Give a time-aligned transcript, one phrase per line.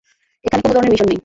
[0.45, 1.19] এখানে কোনো ধরনের মিশন নেই।